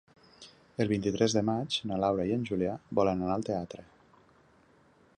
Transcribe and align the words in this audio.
El 0.85 0.89
vint-i-tres 0.91 1.35
de 1.39 1.43
maig 1.51 1.77
na 1.91 2.01
Laura 2.05 2.27
i 2.31 2.35
en 2.39 2.49
Julià 2.51 2.75
volen 3.01 3.23
anar 3.27 3.39
al 3.41 3.49
teatre. 3.51 3.89